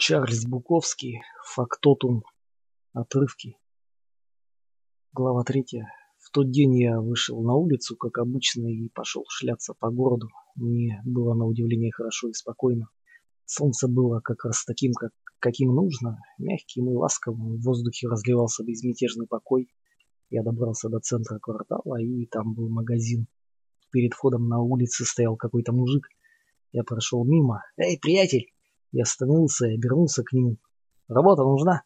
Чарльз 0.00 0.46
Буковский, 0.46 1.20
Фактотум, 1.44 2.22
отрывки. 2.94 3.58
Глава 5.12 5.44
третья. 5.44 5.92
В 6.16 6.30
тот 6.30 6.50
день 6.50 6.74
я 6.80 6.98
вышел 7.02 7.42
на 7.42 7.52
улицу, 7.52 7.98
как 7.98 8.16
обычно, 8.16 8.66
и 8.68 8.88
пошел 8.88 9.26
шляться 9.28 9.74
по 9.78 9.90
городу. 9.90 10.28
Мне 10.56 11.02
было 11.04 11.34
на 11.34 11.44
удивление 11.44 11.92
хорошо 11.92 12.30
и 12.30 12.32
спокойно. 12.32 12.88
Солнце 13.44 13.88
было 13.88 14.20
как 14.20 14.42
раз 14.46 14.64
таким, 14.64 14.94
как, 14.94 15.10
каким 15.38 15.74
нужно, 15.74 16.16
мягким 16.38 16.90
и 16.90 16.94
ласковым, 16.94 17.58
в 17.58 17.62
воздухе 17.62 18.08
разливался 18.08 18.64
безмятежный 18.64 19.26
покой. 19.26 19.70
Я 20.30 20.42
добрался 20.42 20.88
до 20.88 21.00
центра 21.00 21.38
квартала, 21.38 22.00
и 22.00 22.24
там 22.24 22.54
был 22.54 22.70
магазин. 22.70 23.26
Перед 23.92 24.14
входом 24.14 24.48
на 24.48 24.62
улице 24.62 25.04
стоял 25.04 25.36
какой-то 25.36 25.74
мужик. 25.74 26.08
Я 26.72 26.84
прошел 26.84 27.22
мимо. 27.26 27.64
«Эй, 27.76 27.98
приятель!» 28.00 28.50
Я 28.92 29.02
остановился 29.02 29.66
и 29.66 29.74
обернулся 29.74 30.22
к 30.22 30.32
нему. 30.32 30.58
«Работа 31.08 31.42
нужна?» 31.42 31.82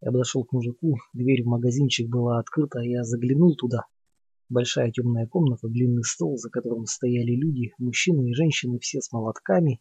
Я 0.00 0.12
подошел 0.12 0.44
к 0.44 0.52
мужику, 0.52 0.98
дверь 1.14 1.42
в 1.42 1.46
магазинчик 1.46 2.08
была 2.08 2.38
открыта, 2.38 2.80
и 2.80 2.90
я 2.90 3.04
заглянул 3.04 3.56
туда. 3.56 3.86
Большая 4.50 4.90
темная 4.92 5.26
комната, 5.26 5.66
длинный 5.66 6.04
стол, 6.04 6.36
за 6.36 6.50
которым 6.50 6.84
стояли 6.84 7.32
люди, 7.32 7.72
мужчины 7.78 8.28
и 8.28 8.34
женщины, 8.34 8.78
все 8.78 9.00
с 9.00 9.10
молотками, 9.12 9.80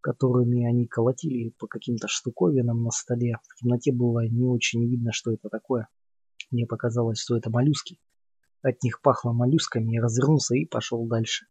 которыми 0.00 0.66
они 0.66 0.86
колотили 0.86 1.50
по 1.58 1.68
каким-то 1.68 2.08
штуковинам 2.08 2.82
на 2.82 2.90
столе. 2.90 3.36
В 3.48 3.60
темноте 3.60 3.92
было 3.92 4.26
не 4.26 4.44
очень 4.44 4.84
видно, 4.88 5.12
что 5.12 5.32
это 5.32 5.48
такое. 5.48 5.88
Мне 6.50 6.66
показалось, 6.66 7.20
что 7.20 7.36
это 7.36 7.48
моллюски. 7.48 8.00
От 8.60 8.82
них 8.82 9.00
пахло 9.00 9.32
моллюсками, 9.32 9.92
я 9.92 10.02
развернулся 10.02 10.56
и 10.56 10.66
пошел 10.66 11.06
дальше. 11.06 11.46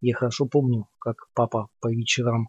Я 0.00 0.14
хорошо 0.14 0.46
помню, 0.46 0.88
как 0.98 1.28
папа 1.32 1.68
по 1.80 1.92
вечерам 1.92 2.48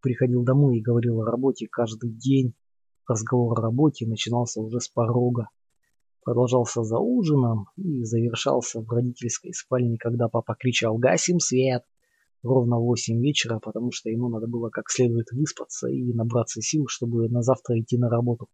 приходил 0.00 0.42
домой 0.42 0.78
и 0.78 0.82
говорил 0.82 1.20
о 1.20 1.26
работе 1.26 1.66
каждый 1.70 2.10
день. 2.10 2.54
Разговор 3.06 3.58
о 3.58 3.62
работе 3.62 4.06
начинался 4.06 4.60
уже 4.60 4.80
с 4.80 4.88
порога. 4.88 5.48
Продолжался 6.22 6.82
за 6.82 6.98
ужином 6.98 7.68
и 7.76 8.04
завершался 8.04 8.80
в 8.80 8.90
родительской 8.90 9.52
спальне, 9.54 9.96
когда 9.98 10.28
папа 10.28 10.54
кричал 10.58 10.98
«Гасим 10.98 11.40
свет!» 11.40 11.84
ровно 12.42 12.78
в 12.78 12.84
восемь 12.84 13.20
вечера, 13.20 13.58
потому 13.58 13.90
что 13.92 14.10
ему 14.10 14.28
надо 14.28 14.46
было 14.46 14.70
как 14.70 14.90
следует 14.90 15.30
выспаться 15.32 15.88
и 15.88 16.12
набраться 16.12 16.60
сил, 16.60 16.86
чтобы 16.86 17.28
на 17.28 17.42
завтра 17.42 17.80
идти 17.80 17.98
на 17.98 18.08
работу. 18.08 18.48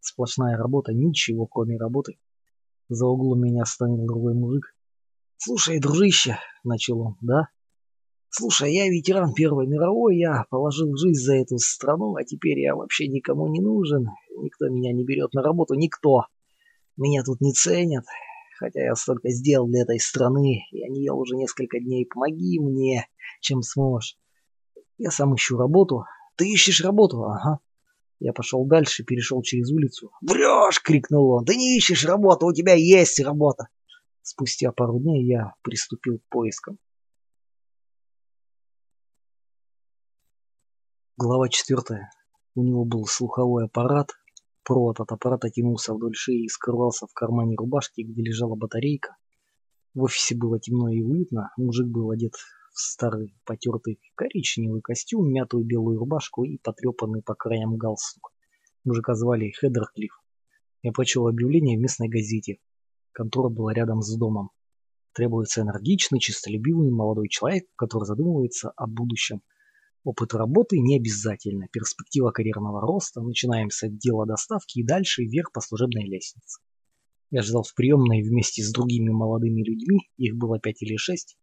Сплошная 0.00 0.56
работа, 0.56 0.92
ничего 0.92 1.46
кроме 1.46 1.78
работы. 1.78 2.18
За 2.88 3.06
углом 3.06 3.40
меня 3.40 3.62
остановил 3.62 4.06
другой 4.06 4.34
мужик. 4.34 4.76
«Слушай, 5.36 5.80
дружище»,— 5.80 6.36
начал 6.64 7.00
он,— 7.00 7.16
«да?» 7.20 7.48
Слушай, 8.36 8.74
я 8.74 8.88
ветеран 8.88 9.32
Первой 9.32 9.68
мировой, 9.68 10.16
я 10.18 10.44
положил 10.50 10.96
жизнь 10.96 11.22
за 11.22 11.36
эту 11.36 11.56
страну, 11.58 12.16
а 12.16 12.24
теперь 12.24 12.58
я 12.58 12.74
вообще 12.74 13.06
никому 13.06 13.46
не 13.46 13.60
нужен. 13.60 14.08
Никто 14.36 14.68
меня 14.68 14.92
не 14.92 15.04
берет 15.04 15.34
на 15.34 15.42
работу, 15.42 15.74
никто. 15.74 16.24
Меня 16.96 17.22
тут 17.22 17.40
не 17.40 17.52
ценят, 17.52 18.04
хотя 18.58 18.86
я 18.86 18.96
столько 18.96 19.28
сделал 19.30 19.68
для 19.68 19.82
этой 19.82 20.00
страны. 20.00 20.64
Я 20.72 20.88
не 20.88 21.04
ел 21.04 21.16
уже 21.16 21.36
несколько 21.36 21.78
дней, 21.78 22.06
помоги 22.12 22.58
мне, 22.58 23.06
чем 23.40 23.62
сможешь. 23.62 24.18
Я 24.98 25.12
сам 25.12 25.36
ищу 25.36 25.56
работу. 25.56 26.02
Ты 26.34 26.50
ищешь 26.50 26.82
работу? 26.82 27.22
Ага. 27.22 27.60
Я 28.18 28.32
пошел 28.32 28.66
дальше, 28.66 29.04
перешел 29.04 29.42
через 29.42 29.70
улицу. 29.70 30.10
«Врешь!»— 30.22 30.80
крикнул 30.84 31.30
он. 31.30 31.44
«Ты 31.44 31.54
не 31.54 31.76
ищешь 31.76 32.04
работу, 32.04 32.46
у 32.46 32.52
тебя 32.52 32.74
есть 32.74 33.20
работа!» 33.20 33.68
Спустя 34.22 34.72
пару 34.72 34.98
дней 34.98 35.24
я 35.24 35.52
приступил 35.62 36.18
к 36.18 36.28
поискам. 36.30 36.78
Глава 41.16 41.48
четвертая. 41.48 42.10
У 42.56 42.64
него 42.64 42.84
был 42.84 43.06
слуховой 43.06 43.66
аппарат. 43.66 44.08
Провод 44.64 44.98
от 44.98 45.12
аппарата 45.12 45.48
тянулся 45.48 45.94
вдоль 45.94 46.16
шеи 46.16 46.46
и 46.46 46.48
скрывался 46.48 47.06
в 47.06 47.12
кармане 47.12 47.54
рубашки, 47.54 48.00
где 48.00 48.20
лежала 48.20 48.56
батарейка. 48.56 49.14
В 49.94 50.02
офисе 50.02 50.36
было 50.36 50.58
темно 50.58 50.88
и 50.88 51.02
уютно. 51.02 51.52
Мужик 51.56 51.86
был 51.86 52.10
одет 52.10 52.34
в 52.34 52.80
старый 52.80 53.32
потертый 53.44 54.00
коричневый 54.16 54.80
костюм, 54.80 55.32
мятую 55.32 55.64
белую 55.64 56.00
рубашку 56.00 56.42
и 56.42 56.58
потрепанный 56.58 57.22
по 57.22 57.36
краям 57.36 57.76
галстук. 57.76 58.32
Мужика 58.82 59.14
звали 59.14 59.52
Хедерклифф. 59.52 60.20
Я 60.82 60.90
прочел 60.90 61.28
объявление 61.28 61.78
в 61.78 61.80
местной 61.80 62.08
газете. 62.08 62.58
Контора 63.12 63.50
была 63.50 63.72
рядом 63.72 64.02
с 64.02 64.16
домом. 64.16 64.50
Требуется 65.12 65.60
энергичный, 65.60 66.18
честолюбивый 66.18 66.90
молодой 66.90 67.28
человек, 67.28 67.66
который 67.76 68.04
задумывается 68.04 68.70
о 68.70 68.88
будущем– 68.88 69.42
Опыт 70.04 70.34
работы 70.34 70.78
не 70.78 70.98
обязательно. 70.98 71.66
Перспектива 71.72 72.30
карьерного 72.30 72.82
роста. 72.82 73.22
Начинаем 73.22 73.70
с 73.70 73.82
отдела 73.82 74.26
доставки 74.26 74.78
и 74.78 74.84
дальше 74.84 75.24
вверх 75.24 75.50
по 75.50 75.62
служебной 75.62 76.04
лестнице. 76.04 76.60
Я 77.30 77.42
ждал 77.42 77.62
в 77.62 77.74
приемной 77.74 78.22
вместе 78.22 78.62
с 78.62 78.70
другими 78.70 79.10
молодыми 79.10 79.62
людьми, 79.62 80.10
их 80.18 80.36
было 80.36 80.60
пять 80.60 80.82
или 80.82 80.96
шесть. 80.96 81.36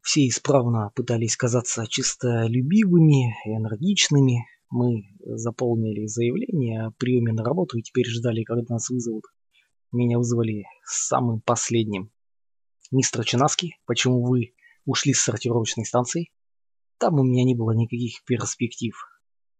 Все 0.00 0.26
исправно 0.26 0.90
пытались 0.94 1.36
казаться 1.36 1.86
чистолюбивыми 1.88 3.34
и 3.44 3.56
энергичными. 3.56 4.46
Мы 4.70 5.02
заполнили 5.18 6.06
заявление 6.06 6.86
о 6.86 6.92
приеме 6.92 7.32
на 7.32 7.42
работу 7.42 7.78
и 7.78 7.82
теперь 7.82 8.06
ждали, 8.06 8.44
когда 8.44 8.74
нас 8.74 8.88
вызовут. 8.88 9.24
Меня 9.90 10.18
вызвали 10.18 10.64
самым 10.84 11.40
последним. 11.40 12.10
«Мистер 12.92 13.24
Чинаски, 13.24 13.76
почему 13.86 14.24
вы 14.24 14.54
ушли 14.86 15.12
с 15.12 15.20
сортировочной 15.20 15.84
станции?» 15.84 16.30
Там 16.98 17.20
у 17.20 17.22
меня 17.22 17.44
не 17.44 17.54
было 17.54 17.70
никаких 17.70 18.24
перспектив. 18.24 18.94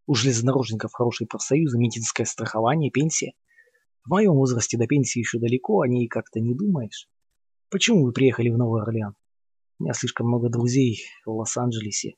У 0.06 0.14
железнодорожников 0.14 0.92
хорошие 0.92 1.28
профсоюзы, 1.28 1.78
медицинское 1.78 2.24
страхование, 2.24 2.90
пенсия. 2.90 3.34
В 4.04 4.10
моем 4.10 4.32
возрасте 4.34 4.76
до 4.76 4.86
пенсии 4.86 5.20
еще 5.20 5.38
далеко, 5.38 5.80
о 5.80 5.88
ней 5.88 6.08
как-то 6.08 6.40
не 6.40 6.54
думаешь. 6.54 7.08
Почему 7.70 8.04
вы 8.04 8.12
приехали 8.12 8.48
в 8.48 8.58
Новый 8.58 8.82
Орлеан? 8.82 9.14
У 9.78 9.84
меня 9.84 9.92
слишком 9.92 10.26
много 10.26 10.48
друзей 10.48 11.02
в 11.24 11.30
Лос-Анджелесе. 11.30 12.14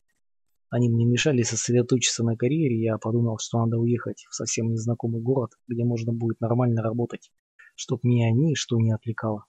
Они 0.71 0.89
мне 0.89 1.05
мешали 1.05 1.43
сосредоточиться 1.43 2.25
на 2.25 2.37
карьере, 2.37 2.81
я 2.81 2.97
подумал, 2.97 3.39
что 3.39 3.59
надо 3.59 3.77
уехать 3.77 4.25
в 4.31 4.35
совсем 4.35 4.71
незнакомый 4.71 5.21
город, 5.21 5.51
где 5.67 5.85
можно 5.85 6.13
будет 6.13 6.41
нормально 6.41 6.81
работать, 6.81 7.31
чтоб 7.75 8.03
меня 8.05 8.31
ничто 8.31 8.79
не 8.79 8.93
отвлекало. 8.93 9.45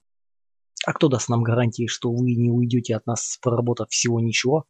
А 0.84 0.92
кто 0.92 1.08
даст 1.08 1.28
нам 1.28 1.44
гарантии, 1.44 1.86
что 1.86 2.12
вы 2.12 2.34
не 2.34 2.50
уйдете 2.50 2.96
от 2.96 3.06
нас, 3.06 3.38
проработав 3.40 3.88
всего 3.88 4.20
ничего? 4.20 4.66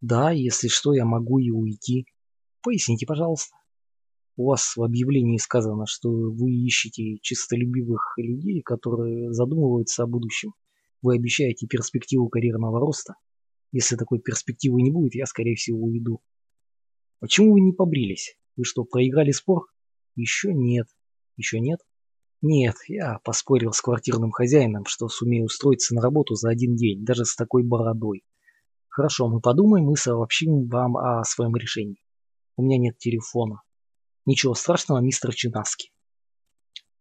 Да, 0.00 0.30
если 0.30 0.68
что, 0.68 0.94
я 0.94 1.04
могу 1.04 1.38
и 1.38 1.50
уйти. 1.50 2.06
Поясните, 2.62 3.06
пожалуйста. 3.06 3.56
У 4.36 4.48
вас 4.48 4.76
в 4.76 4.82
объявлении 4.82 5.38
сказано, 5.38 5.86
что 5.86 6.10
вы 6.10 6.52
ищете 6.52 7.18
чистолюбивых 7.22 8.14
людей, 8.18 8.60
которые 8.60 9.32
задумываются 9.32 10.02
о 10.02 10.06
будущем. 10.06 10.52
Вы 11.00 11.14
обещаете 11.14 11.66
перспективу 11.66 12.28
карьерного 12.28 12.78
роста. 12.78 13.14
Если 13.72 13.96
такой 13.96 14.20
перспективы 14.20 14.82
не 14.82 14.90
будет, 14.90 15.14
я, 15.14 15.24
скорее 15.24 15.54
всего, 15.54 15.86
уйду. 15.86 16.20
Почему 17.18 17.54
вы 17.54 17.60
не 17.60 17.72
побрились? 17.72 18.36
Вы 18.56 18.64
что, 18.64 18.84
проиграли 18.84 19.30
спор? 19.30 19.66
Еще 20.14 20.52
нет. 20.52 20.86
Еще 21.36 21.60
нет? 21.60 21.80
Нет, 22.42 22.76
я 22.88 23.18
поспорил 23.24 23.72
с 23.72 23.80
квартирным 23.80 24.30
хозяином, 24.30 24.84
что 24.84 25.08
сумею 25.08 25.46
устроиться 25.46 25.94
на 25.94 26.02
работу 26.02 26.34
за 26.34 26.50
один 26.50 26.76
день, 26.76 27.04
даже 27.04 27.24
с 27.24 27.34
такой 27.34 27.62
бородой. 27.62 28.22
Хорошо, 28.96 29.28
мы 29.28 29.40
подумаем 29.40 29.92
и 29.92 29.94
сообщим 29.94 30.68
вам 30.68 30.96
о 30.96 31.22
своем 31.22 31.54
решении. 31.54 32.02
У 32.56 32.62
меня 32.62 32.78
нет 32.78 32.96
телефона. 32.96 33.60
Ничего 34.24 34.54
страшного, 34.54 35.00
мистер 35.00 35.34
Чинаски. 35.34 35.90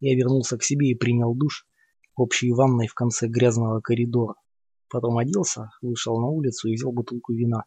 Я 0.01 0.13
вернулся 0.13 0.57
к 0.57 0.63
себе 0.63 0.89
и 0.89 0.95
принял 0.95 1.33
душ 1.33 1.65
в 2.17 2.21
общей 2.21 2.51
ванной 2.51 2.87
в 2.87 2.93
конце 2.93 3.29
грязного 3.29 3.79
коридора. 3.79 4.35
Потом 4.89 5.17
оделся, 5.17 5.69
вышел 5.81 6.19
на 6.19 6.27
улицу 6.27 6.67
и 6.67 6.75
взял 6.75 6.91
бутылку 6.91 7.31
вина. 7.31 7.63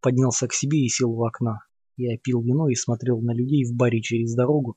Поднялся 0.00 0.46
к 0.46 0.52
себе 0.52 0.78
и 0.78 0.88
сел 0.88 1.12
в 1.12 1.20
окна. 1.20 1.66
Я 1.96 2.16
пил 2.18 2.40
вино 2.40 2.68
и 2.68 2.76
смотрел 2.76 3.20
на 3.20 3.34
людей 3.34 3.64
в 3.64 3.74
баре 3.74 4.00
через 4.00 4.32
дорогу, 4.36 4.76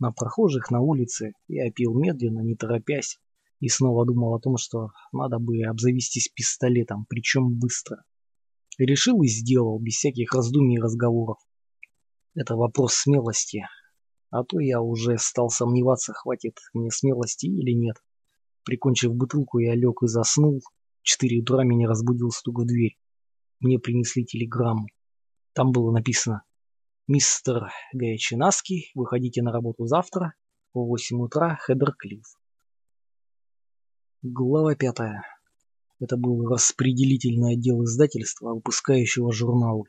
на 0.00 0.10
прохожих 0.10 0.72
на 0.72 0.80
улице. 0.80 1.34
Я 1.46 1.70
пил 1.70 1.94
медленно, 1.94 2.40
не 2.40 2.56
торопясь, 2.56 3.20
и 3.60 3.68
снова 3.68 4.04
думал 4.04 4.34
о 4.34 4.40
том, 4.40 4.56
что 4.56 4.88
надо 5.12 5.38
бы 5.38 5.62
обзавестись 5.62 6.32
пистолетом, 6.34 7.06
причем 7.08 7.56
быстро. 7.56 8.02
Решил 8.78 9.22
и 9.22 9.28
сделал, 9.28 9.78
без 9.78 9.94
всяких 9.94 10.32
раздумий 10.32 10.76
и 10.76 10.80
разговоров. 10.80 11.38
Это 12.34 12.56
вопрос 12.56 12.94
смелости. 12.94 13.66
А 14.30 14.44
то 14.44 14.60
я 14.60 14.80
уже 14.80 15.18
стал 15.18 15.50
сомневаться, 15.50 16.12
хватит 16.12 16.58
мне 16.72 16.90
смелости 16.90 17.46
или 17.46 17.72
нет. 17.72 17.96
Прикончив 18.64 19.12
бутылку, 19.12 19.58
я 19.58 19.74
лег 19.74 20.02
и 20.02 20.06
заснул. 20.06 20.60
В 21.00 21.02
четыре 21.02 21.40
утра 21.40 21.64
меня 21.64 21.88
разбудил 21.88 22.30
стук 22.30 22.60
в 22.60 22.66
дверь. 22.66 22.96
Мне 23.58 23.78
принесли 23.78 24.24
телеграмму. 24.24 24.86
Там 25.52 25.72
было 25.72 25.90
написано 25.92 26.44
«Мистер 27.08 27.72
Гаячинаски, 27.92 28.90
выходите 28.94 29.42
на 29.42 29.52
работу 29.52 29.86
завтра 29.86 30.34
в 30.72 30.78
восемь 30.78 31.20
утра, 31.20 31.56
Хедерклифф». 31.56 32.26
Глава 34.22 34.76
пятая. 34.76 35.22
Это 36.00 36.16
был 36.16 36.48
распределительный 36.48 37.52
отдел 37.52 37.84
издательства, 37.84 38.54
выпускающего 38.54 39.32
журналы. 39.32 39.84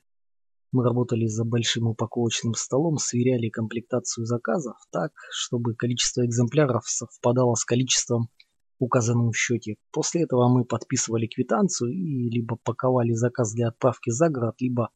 Мы 0.74 0.84
работали 0.84 1.26
за 1.26 1.46
большим 1.46 1.88
упаковочным 1.88 2.54
столом, 2.54 2.98
сверяли 2.98 3.48
комплектацию 3.48 4.26
заказов 4.26 4.76
так, 4.92 5.14
чтобы 5.32 5.74
количество 5.74 6.26
экземпляров 6.26 6.84
совпадало 6.86 7.56
с 7.56 7.64
количеством 7.64 8.30
указанным 8.78 9.32
в 9.32 9.38
счете. 9.38 9.76
После 9.92 10.24
этого 10.24 10.50
мы 10.50 10.66
подписывали 10.66 11.28
квитанцию 11.28 11.92
и 11.92 12.30
либо 12.30 12.58
паковали 12.62 13.14
заказ 13.14 13.54
для 13.54 13.70
отправки 13.70 14.10
за 14.10 14.30
город, 14.30 14.56
либо 14.60 14.90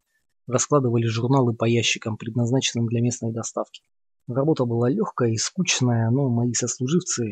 раскладывали 0.47 1.05
журналы 1.05 1.53
по 1.53 1.65
ящикам, 1.65 2.17
предназначенным 2.17 2.87
для 2.87 3.01
местной 3.01 3.31
доставки. 3.31 3.83
Работа 4.27 4.65
была 4.65 4.89
легкая 4.89 5.31
и 5.31 5.37
скучная, 5.37 6.09
но 6.09 6.29
мои 6.29 6.53
сослуживцы 6.53 7.31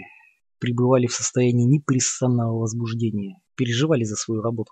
пребывали 0.59 1.07
в 1.07 1.13
состоянии 1.13 1.65
непрестанного 1.65 2.59
возбуждения, 2.59 3.41
переживали 3.55 4.03
за 4.03 4.15
свою 4.15 4.41
работу. 4.41 4.71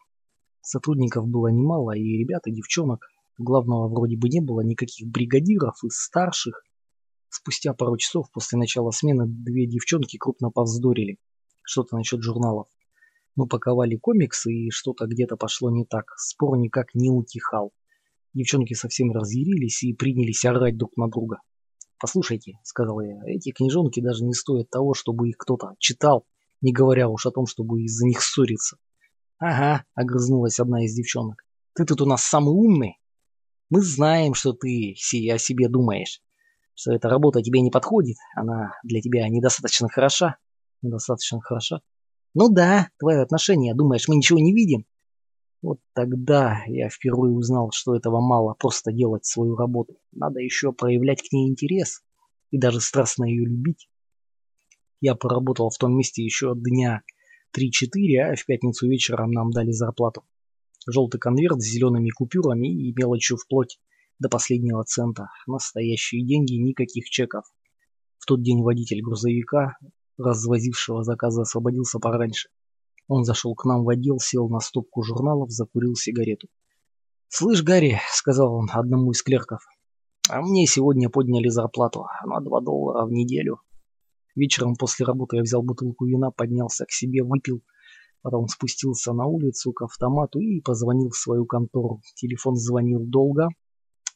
Сотрудников 0.61 1.27
было 1.27 1.47
немало, 1.47 1.95
и 1.95 2.17
ребят, 2.17 2.45
и 2.45 2.51
девчонок, 2.51 3.07
Главного 3.41 3.87
вроде 3.87 4.17
бы 4.17 4.29
не 4.29 4.41
было 4.41 4.61
никаких 4.61 5.09
бригадиров 5.09 5.75
и 5.83 5.89
старших. 5.89 6.63
Спустя 7.29 7.73
пару 7.73 7.97
часов 7.97 8.29
после 8.31 8.57
начала 8.57 8.91
смены 8.91 9.25
две 9.27 9.65
девчонки 9.67 10.17
крупно 10.17 10.51
повздорили. 10.51 11.17
Что-то 11.63 11.95
насчет 11.95 12.21
журналов. 12.21 12.67
Мы 13.35 13.47
паковали 13.47 13.95
комиксы, 13.95 14.51
и 14.51 14.69
что-то 14.69 15.07
где-то 15.07 15.37
пошло 15.37 15.71
не 15.71 15.85
так. 15.85 16.05
Спор 16.17 16.57
никак 16.57 16.93
не 16.93 17.09
утихал. 17.09 17.71
Девчонки 18.33 18.73
совсем 18.73 19.11
разъярились 19.11 19.83
и 19.83 19.93
принялись 19.93 20.43
орать 20.45 20.77
друг 20.77 20.95
на 20.97 21.07
друга. 21.07 21.37
«Послушайте»,— 21.99 22.53
сказал 22.63 22.99
я,— 23.01 23.19
«эти 23.27 23.51
книжонки 23.51 24.01
даже 24.01 24.23
не 24.23 24.33
стоят 24.33 24.69
того, 24.69 24.93
чтобы 24.93 25.29
их 25.29 25.37
кто-то 25.37 25.75
читал, 25.79 26.25
не 26.61 26.71
говоря 26.71 27.09
уж 27.09 27.25
о 27.25 27.31
том, 27.31 27.45
чтобы 27.45 27.83
из-за 27.83 28.05
них 28.05 28.21
ссориться». 28.21 28.77
«Ага»,— 29.39 29.85
огрызнулась 29.95 30.59
одна 30.59 30.85
из 30.85 30.93
девчонок. 30.93 31.43
«Ты 31.73 31.85
тут 31.85 32.01
у 32.01 32.05
нас 32.05 32.23
самый 32.23 32.53
умный, 32.53 33.01
мы 33.71 33.81
знаем, 33.81 34.33
что 34.33 34.51
ты 34.51 34.93
о 35.31 35.37
себе 35.37 35.69
думаешь, 35.69 36.21
что 36.75 36.91
эта 36.91 37.07
работа 37.07 37.41
тебе 37.41 37.61
не 37.61 37.71
подходит, 37.71 38.17
она 38.35 38.73
для 38.83 38.99
тебя 38.99 39.29
недостаточно 39.29 39.87
хороша. 39.87 40.35
Недостаточно 40.81 41.39
хороша? 41.39 41.79
Ну 42.33 42.49
да, 42.49 42.89
твое 42.99 43.21
отношение, 43.21 43.73
думаешь, 43.73 44.09
мы 44.09 44.17
ничего 44.17 44.39
не 44.39 44.53
видим? 44.53 44.85
Вот 45.61 45.79
тогда 45.93 46.63
я 46.67 46.89
впервые 46.89 47.33
узнал, 47.33 47.71
что 47.71 47.95
этого 47.95 48.19
мало 48.19 48.55
просто 48.55 48.91
делать 48.91 49.23
свою 49.23 49.55
работу. 49.55 49.95
Надо 50.11 50.41
еще 50.41 50.73
проявлять 50.73 51.21
к 51.21 51.31
ней 51.31 51.47
интерес 51.47 52.01
и 52.49 52.57
даже 52.57 52.81
страстно 52.81 53.23
ее 53.23 53.45
любить. 53.45 53.87
Я 55.01 55.15
поработал 55.15 55.71
в 55.71 55.77
том 55.79 55.97
месте 55.97 56.23
еще 56.23 56.53
дня 56.55 57.01
3-4, 57.57 58.19
а 58.19 58.35
в 58.35 58.45
пятницу 58.45 58.87
вечером 58.87 59.31
нам 59.31 59.49
дали 59.49 59.71
зарплату. 59.71 60.23
Желтый 60.87 61.19
конверт 61.19 61.59
с 61.59 61.65
зелеными 61.65 62.09
купюрами 62.09 62.67
и 62.67 62.93
мелочью 62.95 63.37
вплоть 63.37 63.79
до 64.19 64.29
последнего 64.29 64.83
цента. 64.83 65.29
Настоящие 65.47 66.23
деньги, 66.23 66.53
никаких 66.53 67.09
чеков. 67.09 67.45
В 68.19 68.27
тот 68.27 68.43
день 68.43 68.61
водитель 68.61 69.01
грузовика, 69.01 69.75
развозившего 70.19 71.03
заказы, 71.03 71.41
освободился 71.41 71.97
пораньше. 71.97 72.49
Он 73.07 73.23
зашел 73.23 73.55
к 73.55 73.65
нам 73.65 73.83
в 73.83 73.89
отдел, 73.89 74.19
сел 74.19 74.47
на 74.49 74.59
стопку 74.59 75.01
журналов, 75.01 75.49
закурил 75.49 75.95
сигарету. 75.95 76.47
«Слышь, 77.27 77.63
Гарри»,— 77.63 77.99
сказал 78.11 78.53
он 78.53 78.69
одному 78.71 79.11
из 79.11 79.23
клерков,— 79.23 79.61
«а 80.29 80.41
мне 80.41 80.67
сегодня 80.67 81.09
подняли 81.09 81.47
зарплату 81.47 82.05
на 82.23 82.39
2 82.39 82.61
доллара 82.61 83.07
в 83.07 83.11
неделю». 83.11 83.61
Вечером 84.35 84.75
после 84.75 85.05
работы 85.05 85.37
я 85.37 85.41
взял 85.43 85.61
бутылку 85.61 86.05
вина, 86.05 86.31
поднялся 86.31 86.85
к 86.85 86.91
себе, 86.91 87.23
выпил 87.23 87.61
Потом 88.21 88.47
спустился 88.47 89.13
на 89.13 89.25
улицу 89.25 89.73
к 89.73 89.81
автомату 89.81 90.39
и 90.39 90.61
позвонил 90.61 91.09
в 91.09 91.17
свою 91.17 91.45
контору. 91.45 92.01
Телефон 92.15 92.55
звонил 92.55 92.99
долго. 93.03 93.47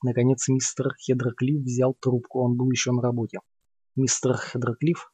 Наконец 0.03 0.47
мистер 0.47 0.93
Хедроклифф 1.03 1.63
взял 1.63 1.95
трубку, 1.99 2.43
он 2.43 2.55
был 2.55 2.69
еще 2.69 2.91
на 2.91 3.01
работе. 3.01 3.39
«Мистер 3.95 4.33
Хедроклифф?» 4.33 5.11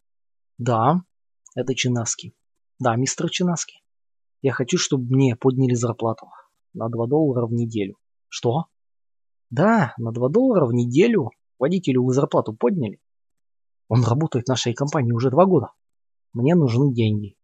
«Да, 0.58 1.04
это 1.56 1.74
Чинаски». 1.76 2.34
«Да, 2.80 2.96
мистер 2.96 3.30
Чинаски. 3.30 3.76
Я 4.42 4.52
хочу, 4.54 4.78
чтобы 4.78 5.06
мне 5.06 5.36
подняли 5.36 5.76
зарплату. 5.76 6.28
На 6.74 6.90
2 6.90 7.08
доллара 7.08 7.46
в 7.46 7.54
неделю». 7.54 7.98
«Что?» 8.28 8.66
«Да, 9.52 9.94
на 9.98 10.12
2 10.12 10.30
доллара 10.30 10.66
в 10.66 10.74
неделю. 10.74 11.30
Водителю 11.60 12.04
вы 12.04 12.14
зарплату 12.14 12.54
подняли?» 12.54 13.00
«Он 13.92 14.06
работает 14.06 14.46
в 14.46 14.50
нашей 14.50 14.74
компании 14.74 15.12
уже 15.12 15.30
два 15.30 15.46
года. 15.46 15.74
Мне 16.32 16.56
нужны 16.56 16.94
деньги». 16.94 17.36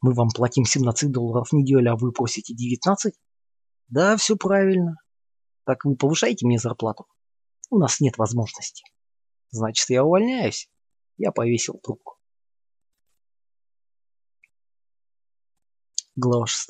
Мы 0.00 0.14
вам 0.14 0.28
платим 0.30 0.64
17 0.64 1.10
долларов 1.10 1.48
в 1.48 1.52
неделю, 1.52 1.92
а 1.92 1.96
вы 1.96 2.12
просите 2.12 2.54
19? 2.54 3.12
Да, 3.88 4.16
все 4.16 4.36
правильно. 4.36 4.96
Так 5.64 5.84
вы 5.84 5.96
повышаете 5.96 6.46
мне 6.46 6.58
зарплату? 6.58 7.06
У 7.70 7.78
нас 7.78 8.00
нет 8.00 8.16
возможности. 8.16 8.84
Значит, 9.50 9.90
я 9.90 10.04
увольняюсь. 10.04 10.70
Я 11.18 11.32
повесил 11.32 11.74
трубку. 11.82 12.16
Глава 16.14 16.46
6. 16.46 16.68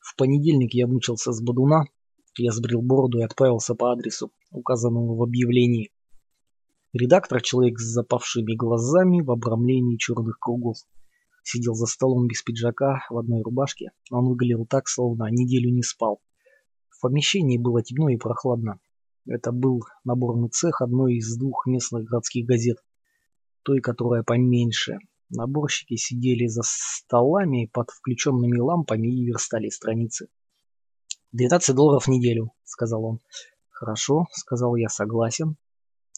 В 0.00 0.16
понедельник 0.16 0.74
я 0.74 0.86
мучился 0.86 1.32
с 1.32 1.42
бодуна. 1.42 1.84
Я 2.38 2.52
сбрил 2.52 2.80
бороду 2.80 3.18
и 3.18 3.24
отправился 3.24 3.74
по 3.74 3.92
адресу, 3.92 4.32
указанному 4.50 5.16
в 5.16 5.22
объявлении. 5.22 5.92
Редактор, 6.92 7.40
человек 7.40 7.78
с 7.78 7.84
запавшими 7.84 8.54
глазами 8.54 9.22
в 9.22 9.30
обрамлении 9.30 9.96
черных 9.96 10.38
кругов, 10.38 10.76
Сидел 11.44 11.74
за 11.74 11.86
столом 11.86 12.28
без 12.28 12.42
пиджака, 12.42 13.04
в 13.10 13.18
одной 13.18 13.42
рубашке. 13.42 13.90
Он 14.10 14.28
выглядел 14.28 14.64
так, 14.64 14.88
словно 14.88 15.28
неделю 15.28 15.70
не 15.72 15.82
спал. 15.82 16.20
В 16.88 17.00
помещении 17.00 17.58
было 17.58 17.82
темно 17.82 18.10
и 18.10 18.16
прохладно. 18.16 18.78
Это 19.26 19.50
был 19.50 19.82
наборный 20.04 20.50
цех 20.50 20.80
одной 20.80 21.16
из 21.16 21.36
двух 21.36 21.66
местных 21.66 22.04
городских 22.04 22.46
газет. 22.46 22.78
Той, 23.64 23.80
которая 23.80 24.22
поменьше. 24.22 24.98
Наборщики 25.30 25.96
сидели 25.96 26.46
за 26.46 26.62
столами 26.64 27.68
под 27.72 27.90
включенными 27.90 28.58
лампами 28.58 29.08
и 29.08 29.24
верстали 29.24 29.68
страницы. 29.68 30.28
«12 31.34 31.72
долларов 31.72 32.04
в 32.04 32.08
неделю»,— 32.08 32.52
сказал 32.64 33.04
он. 33.04 33.20
«Хорошо»,— 33.70 34.26
сказал 34.32 34.76
я, 34.76 34.88
согласен. 34.88 35.56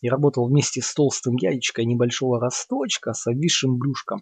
И 0.05 0.09
работал 0.11 0.47
вместе 0.47 0.83
с 0.83 0.93
толстым 0.93 1.39
дядечкой 1.39 1.87
небольшого 1.87 2.39
росточка 2.39 3.15
с 3.15 3.27
обвисшим 3.27 3.79
брюшком. 3.79 4.21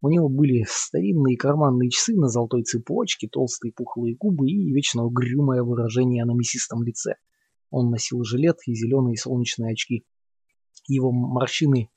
У 0.00 0.08
него 0.08 0.30
были 0.30 0.64
старинные 0.66 1.36
карманные 1.36 1.90
часы 1.90 2.14
на 2.16 2.28
золотой 2.28 2.62
цепочке, 2.62 3.28
толстые 3.30 3.74
пухлые 3.74 4.16
губы 4.16 4.48
и 4.48 4.72
вечно 4.72 5.04
угрюмое 5.04 5.62
выражение 5.62 6.24
на 6.24 6.32
мясистом 6.32 6.82
лице. 6.82 7.16
Он 7.68 7.90
носил 7.90 8.24
жилет 8.24 8.56
и 8.66 8.72
зеленые 8.72 9.18
солнечные 9.18 9.72
очки. 9.72 10.06
Его 10.86 11.12
морщины 11.12 11.90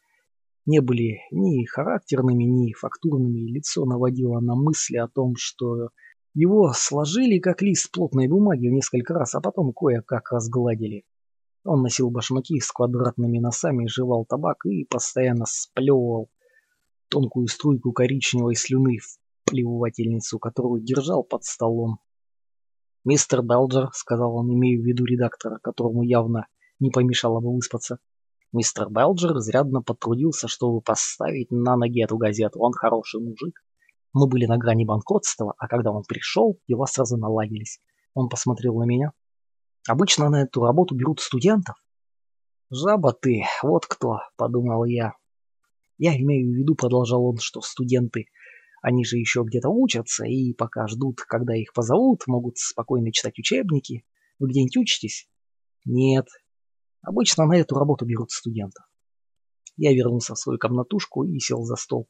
не 0.66 0.82
были 0.82 1.20
ни 1.32 1.64
характерными, 1.64 2.44
ни 2.44 2.74
фактурными, 2.74 3.50
лицо 3.50 3.86
наводило 3.86 4.42
на 4.42 4.56
мысли 4.56 4.98
о 4.98 5.08
том, 5.08 5.36
что 5.38 5.92
его 6.34 6.74
сложили 6.76 7.40
как 7.40 7.62
лист 7.62 7.94
плотной 7.94 8.28
бумаги 8.28 8.68
в 8.68 8.74
несколько 8.74 9.14
раз, 9.14 9.36
а 9.36 9.40
потом 9.40 9.72
кое-как 9.72 10.34
разгладили. 10.34 11.06
Он 11.64 11.84
носил 11.84 12.10
башмаки 12.10 12.60
с 12.60 12.72
квадратными 12.72 13.38
носами, 13.38 13.88
жевал 13.88 14.26
табак 14.26 14.66
и 14.66 14.86
постоянно 14.86 15.46
сплевывал 15.48 16.30
тонкую 17.10 17.48
струйку 17.48 17.92
коричневой 17.92 18.56
слюны 18.56 18.98
в 18.98 19.20
плевательницу, 19.46 20.40
которую 20.40 20.82
держал 20.82 21.24
под 21.24 21.44
столом. 21.44 22.00
«Мистер 23.04 23.42
Белджер»,— 23.44 23.90
сказал 23.94 24.36
он, 24.36 24.52
имея 24.54 24.80
в 24.80 24.86
виду 24.86 25.06
редактора, 25.06 25.60
которому 25.62 26.04
явно 26.04 26.48
не 26.80 26.90
помешало 26.90 27.40
бы 27.42 27.54
выспаться. 27.54 28.00
«Мистер 28.52 28.90
Белджер 28.90 29.38
изрядно 29.38 29.82
потрудился, 29.82 30.48
чтобы 30.48 30.82
поставить 30.82 31.52
на 31.52 31.76
ноги 31.78 32.04
эту 32.04 32.18
газету. 32.18 32.60
Он 32.60 32.74
хороший 32.74 33.22
мужик. 33.22 33.64
Мы 34.14 34.28
были 34.28 34.46
на 34.46 34.58
грани 34.58 34.86
банкротства, 34.86 35.54
а 35.58 35.68
когда 35.68 35.92
он 35.92 36.04
пришел, 36.08 36.60
дела 36.68 36.86
сразу 36.86 37.18
наладились. 37.18 37.80
Он 38.14 38.30
посмотрел 38.30 38.76
на 38.78 38.84
меня. 38.84 39.14
Обычно 39.88 40.30
на 40.30 40.44
эту 40.44 40.64
работу 40.64 40.96
берут 40.96 41.20
студентов. 41.20 41.76
«Жаба 42.70 43.14
ты, 43.14 43.44
вот 43.64 43.86
кто»,— 43.86 44.20
подумал 44.38 44.86
я. 44.86 45.14
Я 45.98 46.18
имею 46.18 46.52
в 46.52 46.56
виду, 46.56 46.76
продолжал 46.76 47.26
он, 47.26 47.38
что 47.38 47.62
студенты, 47.62 48.28
они 48.82 49.06
же 49.06 49.18
еще 49.18 49.44
где-то 49.44 49.70
учатся, 49.70 50.26
и 50.26 50.54
пока 50.54 50.88
ждут, 50.88 51.22
когда 51.22 51.56
их 51.56 51.72
позовут, 51.74 52.26
могут 52.26 52.58
спокойно 52.58 53.12
читать 53.12 53.38
учебники. 53.38 54.04
Вы 54.40 54.50
где-нибудь 54.50 54.78
учитесь? 54.78 55.30
Нет. 55.86 56.28
Обычно 57.02 57.46
на 57.46 57.58
эту 57.58 57.76
работу 57.76 58.06
берут 58.06 58.32
студентов. 58.32 58.86
Я 59.78 59.94
вернулся 59.94 60.34
в 60.34 60.40
свою 60.40 60.58
комнатушку 60.58 61.24
и 61.24 61.40
сел 61.40 61.64
за 61.64 61.76
стол. 61.76 62.10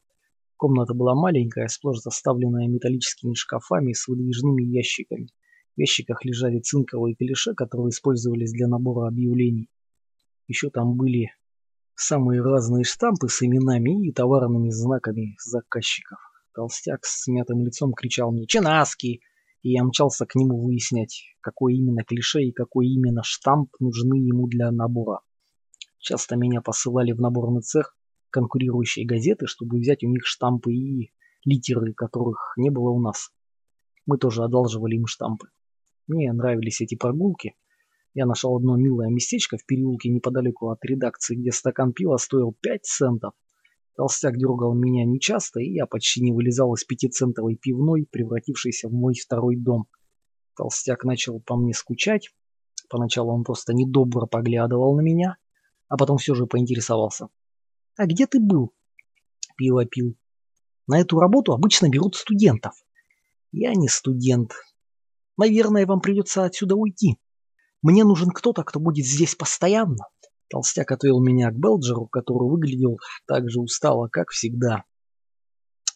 Комната 0.56 0.94
была 0.94 1.14
маленькая, 1.14 1.68
сплошь 1.68 1.98
заставленная 1.98 2.68
металлическими 2.68 3.34
шкафами 3.34 3.92
с 3.92 4.08
выдвижными 4.08 4.62
ящиками. 4.62 5.28
В 5.76 5.80
ящиках 5.80 6.24
лежали 6.24 6.60
цинковые 6.60 7.14
клише, 7.14 7.54
которые 7.54 7.90
использовались 7.90 8.52
для 8.52 8.68
набора 8.68 9.08
объявлений. 9.08 9.70
Еще 10.46 10.68
там 10.68 10.96
были 10.96 11.30
самые 11.94 12.42
разные 12.42 12.84
штампы 12.84 13.28
с 13.28 13.42
именами 13.42 14.06
и 14.06 14.12
товарными 14.12 14.68
знаками 14.68 15.36
заказчиков. 15.42 16.18
Толстяк 16.54 17.06
с 17.06 17.22
смятым 17.22 17.64
лицом 17.64 17.94
кричал 17.94 18.32
мне 18.32 18.46
«Чинаски!» 18.46 19.20
и 19.62 19.70
я 19.70 19.84
мчался 19.84 20.26
к 20.26 20.34
нему 20.34 20.60
выяснять, 20.60 21.22
какое 21.40 21.74
именно 21.74 22.04
клише 22.04 22.42
и 22.42 22.52
какой 22.52 22.88
именно 22.88 23.22
штамп 23.22 23.70
нужны 23.78 24.16
ему 24.16 24.48
для 24.48 24.70
набора. 24.72 25.20
Часто 25.98 26.36
меня 26.36 26.60
посылали 26.60 27.12
в 27.12 27.20
наборный 27.20 27.62
цех 27.62 27.96
конкурирующие 28.30 29.06
газеты, 29.06 29.46
чтобы 29.46 29.78
взять 29.78 30.02
у 30.02 30.08
них 30.08 30.26
штампы 30.26 30.72
и 30.72 31.12
литеры, 31.44 31.94
которых 31.94 32.54
не 32.56 32.70
было 32.70 32.90
у 32.90 33.00
нас. 33.00 33.30
Мы 34.04 34.18
тоже 34.18 34.42
одалживали 34.42 34.96
им 34.96 35.06
штампы. 35.06 35.48
Мне 36.06 36.32
нравились 36.32 36.80
эти 36.80 36.94
прогулки. 36.94 37.54
Я 38.14 38.26
нашел 38.26 38.56
одно 38.56 38.76
милое 38.76 39.08
местечко 39.08 39.56
в 39.56 39.64
переулке 39.64 40.08
неподалеку 40.10 40.70
от 40.70 40.84
редакции, 40.84 41.36
где 41.36 41.52
стакан 41.52 41.92
пива 41.92 42.16
стоил 42.16 42.54
5 42.60 42.84
центов. 42.84 43.34
Толстяк 43.96 44.36
дергал 44.36 44.74
меня 44.74 45.04
нечасто, 45.04 45.60
и 45.60 45.72
я 45.72 45.86
почти 45.86 46.22
не 46.22 46.32
вылезал 46.32 46.74
из 46.74 46.84
пятицентовой 46.84 47.56
пивной, 47.56 48.06
превратившейся 48.10 48.88
в 48.88 48.92
мой 48.92 49.14
второй 49.14 49.56
дом. 49.56 49.86
Толстяк 50.56 51.04
начал 51.04 51.40
по 51.40 51.56
мне 51.56 51.72
скучать. 51.72 52.30
Поначалу 52.88 53.32
он 53.32 53.44
просто 53.44 53.72
недобро 53.72 54.26
поглядывал 54.26 54.96
на 54.96 55.00
меня, 55.00 55.36
а 55.88 55.96
потом 55.96 56.18
все 56.18 56.34
же 56.34 56.46
поинтересовался. 56.46 57.28
«А 57.96 58.06
где 58.06 58.26
ты 58.26 58.40
был?» 58.40 58.72
Пиво 59.56 59.84
пил. 59.84 60.16
«На 60.86 61.00
эту 61.00 61.18
работу 61.18 61.52
обычно 61.52 61.88
берут 61.88 62.16
студентов». 62.16 62.74
«Я 63.50 63.74
не 63.74 63.88
студент. 63.88 64.52
Наверное, 65.42 65.86
вам 65.86 66.00
придется 66.00 66.44
отсюда 66.44 66.76
уйти. 66.76 67.18
Мне 67.82 68.04
нужен 68.04 68.30
кто-то, 68.30 68.62
кто 68.62 68.78
будет 68.78 69.04
здесь 69.04 69.34
постоянно. 69.34 70.06
Толстяк 70.48 70.92
отвел 70.92 71.20
меня 71.20 71.50
к 71.50 71.56
Белджеру, 71.56 72.06
который 72.06 72.48
выглядел 72.48 73.00
так 73.26 73.50
же 73.50 73.60
устало, 73.60 74.06
как 74.06 74.30
всегда. 74.30 74.84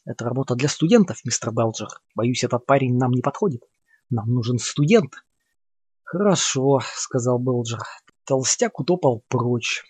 «Это 0.05 0.25
работа 0.25 0.57
для 0.57 0.69
студентов, 0.69 1.19
мистер 1.25 1.53
Белджер. 1.53 1.87
Боюсь, 2.17 2.43
этот 2.43 2.67
парень 2.67 2.99
нам 2.99 3.13
не 3.13 3.23
подходит. 3.23 3.63
Нам 4.11 4.27
нужен 4.35 4.59
студент». 4.59 5.13
«Хорошо»,— 6.03 6.81
сказал 6.97 7.39
Белджер. 7.39 7.79
Толстяк 8.25 8.81
утопал 8.81 9.23
прочь. 9.29 9.85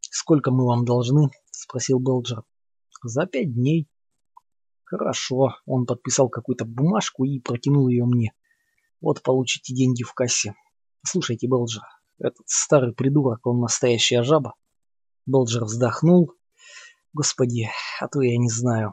«Сколько 0.00 0.50
мы 0.52 0.64
вам 0.64 0.86
должны?»— 0.86 1.28
спросил 1.50 1.98
Белджер. 1.98 2.44
«За 3.02 3.26
пять 3.26 3.52
дней». 3.52 3.90
«Хорошо». 4.84 5.56
Он 5.66 5.84
подписал 5.84 6.30
какую-то 6.30 6.64
бумажку 6.64 7.24
и 7.24 7.40
протянул 7.40 7.88
ее 7.88 8.06
мне. 8.06 8.32
«Вот 9.00 9.22
получите 9.22 9.74
деньги 9.74 10.02
в 10.02 10.12
кассе. 10.14 10.54
Слушайте, 11.04 11.46
Белджер, 11.46 11.82
этот 12.18 12.46
старый 12.46 12.92
придурок, 12.92 13.46
он 13.46 13.60
настоящая 13.60 14.22
жаба. 14.22 14.54
Болджер 15.24 15.64
вздохнул. 15.64 16.34
Господи, 17.14 17.68
а 17.98 18.08
то 18.08 18.20
я 18.20 18.36
не 18.36 18.50
знаю. 18.50 18.92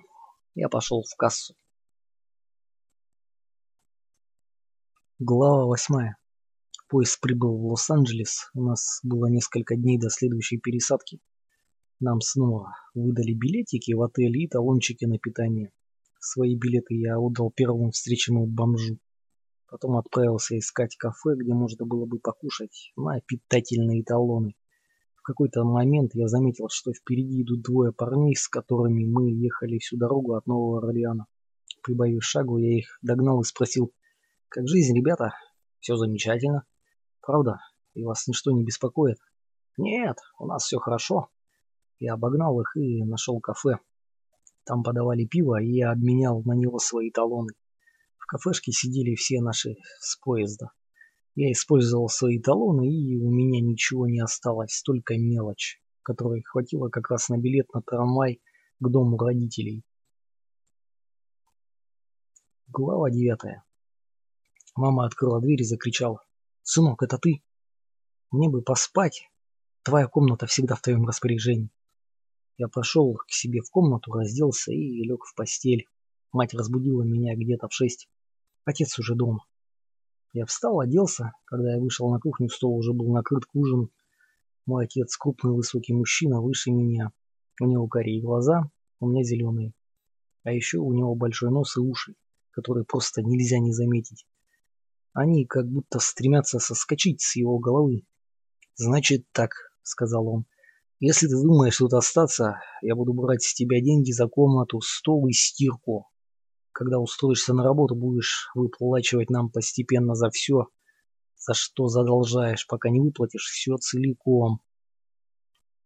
Я 0.56 0.70
пошел 0.70 1.04
в 1.04 1.16
кассу. 1.18 1.56
Глава 5.20 5.66
восьмая. 5.66 6.18
Поезд 6.88 7.20
прибыл 7.20 7.58
в 7.58 7.66
Лос-Анджелес. 7.66 8.50
У 8.54 8.64
нас 8.64 9.02
было 9.04 9.28
несколько 9.28 9.76
дней 9.76 10.00
до 10.00 10.10
следующей 10.10 10.58
пересадки. 10.58 11.20
Нам 12.00 12.22
снова 12.22 12.76
выдали 12.94 13.34
билетики 13.34 13.92
в 13.92 14.02
отель 14.04 14.38
и 14.38 14.48
талончики 14.48 15.04
на 15.04 15.20
питание. 15.20 15.74
Свои 16.20 16.56
билеты 16.56 16.96
я 16.96 17.20
отдал 17.20 17.52
первому 17.52 17.92
встреченному 17.92 18.48
бомжу. 18.48 19.00
Потом 19.70 19.98
отправился 19.98 20.58
искать 20.58 20.96
кафе, 20.96 21.36
где 21.36 21.54
можно 21.54 21.86
было 21.86 22.06
бы 22.06 22.20
покушать 22.20 22.94
на 22.96 23.20
питательные 23.20 24.02
талоны. 24.04 24.56
В 25.16 25.22
какой-то 25.24 25.66
момент 25.66 26.12
я 26.16 26.30
заметил, 26.30 26.70
что 26.70 26.94
впереди 26.94 27.42
идут 27.42 27.64
двое 27.64 27.92
парней, 27.92 28.34
с 28.34 28.48
которыми 28.48 29.06
мы 29.06 29.30
ехали 29.30 29.78
всю 29.78 29.98
дорогу 29.98 30.36
от 30.36 30.48
Нового 30.48 30.78
Орлеана. 30.78 31.28
Прибавив 31.84 32.24
шагу, 32.24 32.58
я 32.58 32.78
их 32.78 32.98
догнал 33.02 33.42
и 33.42 33.44
спросил, 33.44 33.92
«Как 34.48 34.68
жизнь, 34.70 34.96
ребята?» 34.96 35.34
«Все 35.80 35.98
замечательно». 35.98 36.64
«Правда? 37.22 37.60
И 37.94 38.06
вас 38.06 38.26
ничто 38.28 38.52
не 38.52 38.64
беспокоит?» 38.64 39.18
«Нет, 39.78 40.18
у 40.40 40.46
нас 40.46 40.64
все 40.64 40.80
хорошо». 40.80 41.28
Я 42.00 42.14
обогнал 42.14 42.62
их 42.62 42.78
и 42.78 43.04
нашел 43.04 43.42
кафе. 43.42 43.80
Там 44.64 44.82
подавали 44.84 45.26
пиво, 45.26 45.62
и 45.62 45.72
я 45.72 45.92
обменял 45.92 46.42
на 46.44 46.54
него 46.54 46.80
свои 46.80 47.12
талоны 47.12 47.50
кафешке 48.28 48.72
сидели 48.72 49.16
все 49.16 49.42
наши 49.42 49.76
с 50.00 50.18
поезда. 50.18 50.72
Я 51.36 51.52
использовал 51.52 52.10
свои 52.10 52.40
талоны, 52.40 52.88
и 52.88 53.18
у 53.18 53.32
меня 53.32 53.62
ничего 53.62 54.08
не 54.08 54.20
осталось, 54.20 54.82
только 54.84 55.18
мелочь, 55.18 55.82
которой 56.04 56.44
хватило 56.44 56.90
как 56.90 57.10
раз 57.10 57.30
на 57.30 57.38
билет 57.38 57.74
на 57.74 57.82
трамвай 57.82 58.42
к 58.80 58.90
дому 58.90 59.18
родителей. 59.18 59.84
Глава 62.68 63.10
девятая. 63.10 63.64
Мама 64.76 65.06
открыла 65.06 65.42
дверь 65.42 65.62
и 65.62 65.66
закричала. 65.66 66.24
«Сынок, 66.64 67.02
это 67.02 67.18
ты? 67.18 67.42
Мне 68.30 68.50
бы 68.50 68.62
поспать. 68.62 69.30
Твоя 69.84 70.08
комната 70.08 70.48
всегда 70.48 70.76
в 70.76 70.82
твоем 70.82 71.08
распоряжении». 71.08 71.72
Я 72.58 72.68
пошел 72.68 73.16
к 73.16 73.32
себе 73.32 73.62
в 73.62 73.70
комнату, 73.70 74.12
разделся 74.12 74.72
и 74.72 75.04
лег 75.04 75.24
в 75.24 75.36
постель. 75.36 75.88
Мать 76.32 76.54
разбудила 76.54 77.04
меня 77.04 77.36
где-то 77.36 77.68
в 77.68 77.74
шесть. 77.74 78.10
Отец 78.68 79.00
уже 79.00 79.16
дома. 79.16 79.46
Я 80.34 80.46
встал, 80.46 80.82
оделся. 80.82 81.32
Когда 81.46 81.76
я 81.76 81.80
вышел 81.80 82.12
на 82.12 82.20
кухню, 82.20 82.50
стол 82.50 82.76
уже 82.76 82.92
был 82.92 83.14
накрыт 83.14 83.46
к 83.46 83.56
ужину. 83.56 83.90
Мой 84.66 84.84
отец 84.84 85.16
крупный 85.16 85.54
высокий 85.54 85.94
мужчина, 85.94 86.42
выше 86.42 86.72
меня. 86.72 87.14
У 87.62 87.66
него 87.66 87.88
карие 87.88 88.22
глаза, 88.22 88.70
у 89.00 89.08
меня 89.08 89.24
зеленые. 89.24 89.72
А 90.44 90.52
еще 90.52 90.80
у 90.80 90.92
него 90.92 91.16
большой 91.16 91.50
нос 91.50 91.78
и 91.78 91.80
уши, 91.80 92.16
которые 92.52 92.84
просто 92.84 93.22
нельзя 93.22 93.60
не 93.60 93.72
заметить. 93.72 94.28
Они 95.14 95.46
как 95.46 95.66
будто 95.70 96.00
стремятся 96.00 96.60
соскочить 96.60 97.22
с 97.22 97.38
его 97.38 97.60
головы. 97.60 98.04
«Значит 98.76 99.32
так»,— 99.32 99.52
сказал 99.82 100.28
он,— 100.28 100.46
«если 101.00 101.28
ты 101.28 101.42
думаешь 101.42 101.78
тут 101.78 101.94
остаться, 101.94 102.60
я 102.82 102.96
буду 102.98 103.14
брать 103.14 103.44
с 103.44 103.54
тебя 103.54 103.80
деньги 103.80 104.12
за 104.12 104.28
комнату, 104.28 104.82
стол 104.82 105.26
и 105.30 105.32
стирку. 105.32 106.10
Когда 106.78 107.00
устроишься 107.00 107.56
на 107.56 107.64
работу, 107.64 107.96
будешь 107.96 108.52
выплачивать 108.54 109.32
нам 109.32 109.50
постепенно 109.50 110.14
за 110.14 110.30
все, 110.30 110.68
за 111.36 111.56
что 111.56 111.88
задолжаешь, 111.88 112.68
пока 112.68 112.92
не 112.92 113.00
выплатишь 113.00 113.50
все 113.50 113.78
целиком. 113.78 114.62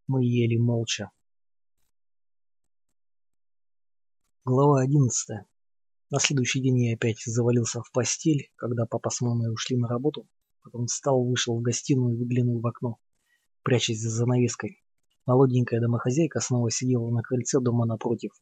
Мы 0.07 0.25
ели 0.25 0.57
молча. 0.57 1.09
Глава 4.43 4.81
одиннадцатая. 4.81 5.47
На 6.09 6.19
следующий 6.19 6.59
день 6.59 6.79
я 6.79 6.95
опять 6.95 7.23
завалился 7.23 7.81
в 7.81 7.89
постель, 7.93 8.51
когда 8.57 8.85
папа 8.85 9.11
с 9.11 9.21
мамой 9.21 9.49
ушли 9.49 9.77
на 9.77 9.87
работу. 9.87 10.27
Потом 10.61 10.87
встал, 10.87 11.23
вышел 11.23 11.57
в 11.57 11.61
гостиную 11.61 12.15
и 12.15 12.17
выглянул 12.17 12.59
в 12.59 12.67
окно, 12.67 12.97
прячась 13.63 14.01
за 14.01 14.09
занавеской. 14.09 14.83
Молоденькая 15.25 15.79
домохозяйка 15.79 16.41
снова 16.41 16.69
сидела 16.69 17.09
на 17.11 17.21
крыльце 17.21 17.61
дома 17.61 17.85
напротив. 17.85 18.33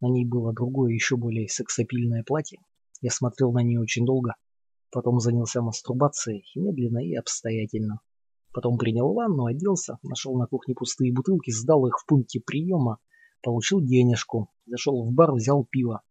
На 0.00 0.08
ней 0.08 0.26
было 0.26 0.52
другое, 0.52 0.92
еще 0.92 1.16
более 1.16 1.48
сексапильное 1.48 2.22
платье. 2.22 2.60
Я 3.00 3.10
смотрел 3.10 3.52
на 3.52 3.62
нее 3.62 3.80
очень 3.80 4.04
долго. 4.04 4.34
Потом 4.90 5.20
занялся 5.20 5.62
мастурбацией, 5.62 6.44
медленно 6.54 7.04
и 7.04 7.14
обстоятельно. 7.14 8.00
Потом 8.52 8.78
принял 8.78 9.12
ванну, 9.12 9.46
оделся, 9.46 9.98
нашел 10.02 10.36
на 10.38 10.46
кухне 10.46 10.74
пустые 10.74 11.12
бутылки, 11.12 11.50
сдал 11.50 11.86
их 11.86 11.98
в 11.98 12.06
пункте 12.06 12.40
приема, 12.40 12.98
получил 13.42 13.82
денежку, 13.82 14.48
зашел 14.66 15.04
в 15.04 15.12
бар, 15.12 15.32
взял 15.32 15.64
пиво. 15.64 16.02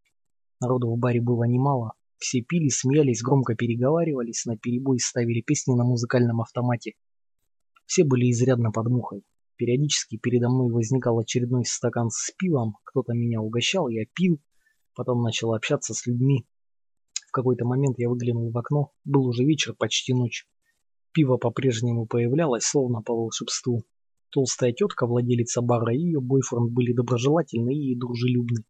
Народу 0.61 0.91
в 0.91 0.97
баре 0.97 1.21
было 1.21 1.45
немало. 1.45 1.93
Все 2.17 2.41
пили, 2.41 2.69
смеялись, 2.69 3.21
громко 3.21 3.55
переговаривались, 3.55 4.45
на 4.45 4.57
перебой 4.57 4.99
ставили 4.99 5.41
песни 5.41 5.73
на 5.73 5.83
музыкальном 5.83 6.41
автомате. 6.41 6.93
Все 7.85 8.03
были 8.03 8.31
изрядно 8.31 8.71
под 8.71 8.87
мухой. 8.87 9.23
Периодически 9.57 10.17
передо 10.17 10.49
мной 10.49 10.71
возникал 10.71 11.17
очередной 11.17 11.63
стакан 11.65 12.09
с 12.09 12.31
пивом, 12.37 12.75
кто-то 12.83 13.13
меня 13.13 13.41
угощал, 13.41 13.87
я 13.87 14.05
пил, 14.13 14.41
потом 14.93 15.21
начал 15.21 15.53
общаться 15.53 15.93
с 15.93 16.05
людьми. 16.05 16.45
В 17.27 17.31
какой-то 17.31 17.65
момент 17.65 17.97
я 17.97 18.09
выглянул 18.09 18.51
в 18.51 18.57
окно, 18.57 18.91
был 19.05 19.25
уже 19.25 19.45
вечер, 19.45 19.73
почти 19.73 20.13
ночь. 20.13 20.45
Пиво 21.13 21.37
по-прежнему 21.37 22.05
появлялось, 22.05 22.65
словно 22.65 23.01
по 23.01 23.13
волшебству. 23.13 23.85
Толстая 24.29 24.73
тетка, 24.73 25.07
владелица 25.07 25.61
бара, 25.61 25.93
и 25.93 25.99
ее 25.99 26.19
бойфренд 26.19 26.73
были 26.73 26.91
доброжелательны 26.91 27.73
и 27.73 27.95
дружелюбны. 27.95 28.65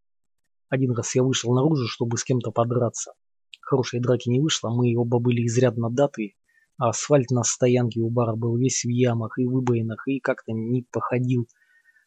Один 0.69 0.91
раз 0.91 1.15
я 1.15 1.23
вышел 1.23 1.53
наружу, 1.53 1.87
чтобы 1.87 2.17
с 2.17 2.23
кем-то 2.23 2.51
подраться. 2.51 3.13
Хорошей 3.61 3.99
драки 3.99 4.29
не 4.29 4.39
вышло, 4.39 4.69
мы 4.69 4.95
оба 4.95 5.17
были 5.17 5.47
изрядно 5.47 5.89
датые, 5.89 6.33
а 6.33 6.44
асфальт 6.77 7.31
на 7.31 7.43
стоянке 7.43 8.01
у 8.01 8.09
бара 8.09 8.35
был 8.35 8.57
весь 8.57 8.83
в 8.83 8.89
ямах 8.89 9.37
и 9.37 9.45
выбоинах 9.45 10.07
и 10.07 10.19
как-то 10.19 10.51
не 10.51 10.83
походил 10.91 11.47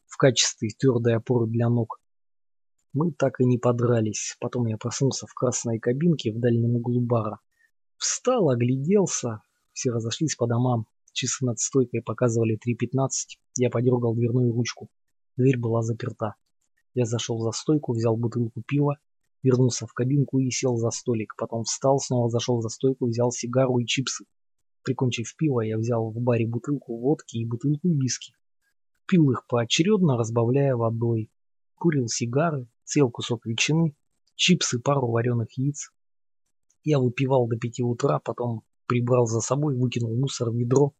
в 0.06 0.16
качестве 0.16 0.70
твердой 0.78 1.16
опоры 1.16 1.46
для 1.46 1.68
ног. 1.68 2.00
Мы 2.92 3.12
так 3.12 3.40
и 3.40 3.44
не 3.44 3.58
подрались. 3.58 4.36
Потом 4.40 4.66
я 4.66 4.76
проснулся 4.76 5.26
в 5.26 5.34
красной 5.34 5.78
кабинке 5.78 6.32
в 6.32 6.40
дальнем 6.40 6.76
углу 6.76 7.00
бара. 7.00 7.40
Встал, 7.96 8.50
огляделся. 8.50 9.42
Все 9.72 9.90
разошлись 9.90 10.36
по 10.36 10.46
домам. 10.46 10.86
Часы 11.12 11.44
над 11.44 11.58
стойкой 11.58 12.02
показывали 12.02 12.56
3.15. 12.56 13.08
Я 13.56 13.70
подергал 13.70 14.14
дверную 14.14 14.52
ручку. 14.52 14.88
Дверь 15.36 15.58
была 15.58 15.82
заперта. 15.82 16.34
Я 16.94 17.04
зашел 17.04 17.40
за 17.40 17.52
стойку, 17.52 17.92
взял 17.92 18.16
бутылку 18.16 18.62
пива 18.66 18.96
Вернулся 19.42 19.86
в 19.86 19.92
кабинку 19.92 20.40
и 20.40 20.50
сел 20.50 20.76
за 20.76 20.90
столик. 20.90 21.34
Потом 21.36 21.62
встал, 21.62 22.00
снова 22.00 22.28
зашел 22.28 22.60
за 22.60 22.68
стойку, 22.68 23.06
взял 23.06 23.30
сигару 23.30 23.78
и 23.78 23.86
чипсы. 23.86 24.24
Прикончив 24.88 25.36
пиво, 25.36 25.60
я 25.60 25.76
взял 25.76 26.10
в 26.10 26.18
баре 26.18 26.46
бутылку 26.46 26.96
водки 26.98 27.36
и 27.36 27.44
бутылку 27.44 27.90
виски. 27.90 28.32
Пил 29.06 29.30
их 29.30 29.46
поочередно, 29.46 30.16
разбавляя 30.16 30.76
водой. 30.76 31.30
Курил 31.74 32.08
сигары, 32.08 32.68
съел 32.84 33.10
кусок 33.10 33.44
ветчины, 33.44 33.94
чипсы, 34.34 34.80
пару 34.80 35.08
вареных 35.10 35.52
яиц. 35.58 35.90
Я 36.84 37.00
выпивал 37.00 37.46
до 37.48 37.58
пяти 37.58 37.82
утра, 37.82 38.18
потом 38.18 38.62
прибрал 38.86 39.26
за 39.26 39.40
собой, 39.40 39.76
выкинул 39.76 40.18
мусор 40.18 40.48
в 40.48 40.56
ведро, 40.56 40.94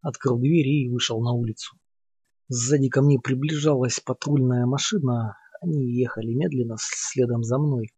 открыл 0.00 0.38
дверь 0.38 0.66
и 0.66 0.88
вышел 0.88 1.20
на 1.20 1.32
улицу. 1.32 1.76
Сзади 2.48 2.88
ко 2.88 3.02
мне 3.02 3.18
приближалась 3.18 4.00
патрульная 4.00 4.64
машина, 4.64 5.36
они 5.60 5.84
ехали 5.92 6.32
медленно 6.32 6.76
следом 6.78 7.42
за 7.42 7.58
мной. 7.58 7.92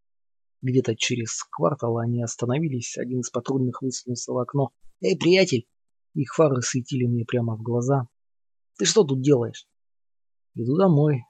Где-то 0.60 0.96
через 0.96 1.44
квартал 1.44 1.98
они 1.98 2.20
остановились, 2.20 2.98
один 2.98 3.20
из 3.20 3.30
патрульных 3.30 3.80
высунулся 3.80 4.32
в 4.32 4.38
окно. 4.38 4.72
«Эй, 5.00 5.16
приятель!» 5.16 5.68
Их 6.14 6.34
фары 6.34 6.62
светили 6.62 7.04
мне 7.04 7.24
прямо 7.26 7.56
в 7.56 7.62
глаза. 7.62 8.08
«Ты 8.78 8.86
что 8.86 9.04
тут 9.04 9.20
делаешь?» 9.20 9.68
«Иду 10.54 10.76
домой. 10.76 11.24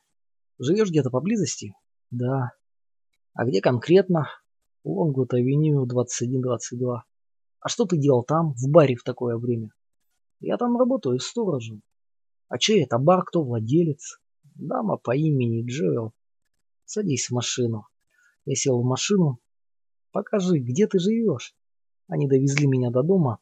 Живешь 0.58 0.90
где-то 0.90 1.10
поблизости?» 1.10 1.74
«Да». 2.10 2.52
«А 3.34 3.44
где 3.44 3.60
конкретно?» 3.60 4.28
«Лонгвуд-авеню, 4.84 5.84
21-22». 5.86 7.00
«А 7.58 7.68
что 7.68 7.84
ты 7.86 7.98
делал 7.98 8.22
там, 8.22 8.54
в 8.54 8.70
баре 8.70 8.94
в 8.94 9.02
такое 9.02 9.36
время?» 9.36 9.70
«Я 10.38 10.56
там 10.56 10.78
работаю 10.78 11.18
сторожем». 11.18 11.82
«А 12.48 12.58
чей 12.58 12.84
это 12.84 12.98
бар, 12.98 13.24
кто 13.24 13.42
владелец?» 13.42 14.20
«Дама 14.54 14.96
по 14.96 15.16
имени 15.16 15.66
Джоэл». 15.66 16.12
«Садись 16.84 17.28
в 17.28 17.32
машину». 17.32 17.88
Я 18.44 18.54
сел 18.54 18.80
в 18.80 18.84
машину. 18.84 19.40
«Покажи, 20.12 20.60
где 20.60 20.86
ты 20.86 21.00
живешь?» 21.00 21.56
Они 22.06 22.28
довезли 22.28 22.68
меня 22.68 22.90
до 22.90 23.02
дома. 23.02 23.40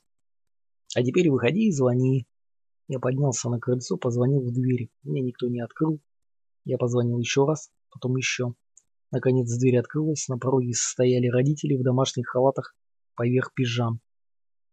«А 0.95 1.03
теперь 1.03 1.31
выходи 1.31 1.69
и 1.69 1.73
звони». 1.73 2.27
Я 2.87 2.99
поднялся 2.99 3.49
на 3.49 3.59
крыльцо, 3.59 3.97
позвонил 3.97 4.41
в 4.41 4.53
дверь. 4.53 4.91
Мне 5.03 5.23
никто 5.23 5.49
не 5.49 5.61
открыл. 5.61 6.01
Я 6.65 6.77
позвонил 6.77 7.19
еще 7.19 7.47
раз, 7.47 7.71
потом 7.91 8.17
еще. 8.17 8.55
Наконец 9.11 9.51
дверь 9.57 9.79
открылась, 9.79 10.29
на 10.29 10.39
пороге 10.39 10.73
стояли 10.75 11.29
родители 11.29 11.77
в 11.77 11.83
домашних 11.83 12.29
халатах 12.29 12.75
поверх 13.15 13.55
пижам. 13.55 14.01